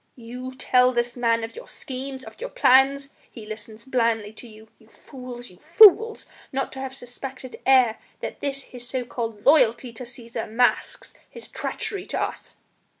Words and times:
You 0.17 0.51
tell 0.53 0.91
this 0.93 1.15
man 1.15 1.43
of 1.43 1.55
your 1.55 1.67
schemes, 1.67 2.23
of 2.23 2.41
your 2.41 2.49
plans! 2.49 3.13
He 3.29 3.45
listens 3.45 3.85
blandly 3.85 4.33
to 4.33 4.47
you!... 4.47 4.67
You 4.79 4.87
fools! 4.87 5.51
you 5.51 5.57
fools! 5.57 6.25
Not 6.51 6.71
to 6.71 6.79
have 6.79 6.95
suspected 6.95 7.57
ere 7.67 7.99
this 8.19 8.63
that 8.63 8.69
his 8.71 8.89
so 8.89 9.05
called 9.05 9.45
loyalty 9.45 9.93
to 9.93 10.03
Cæsar 10.03 10.49
masks 10.51 11.13
his 11.29 11.47
treachery 11.47 12.07
to 12.07 12.19
us!" 12.19 12.61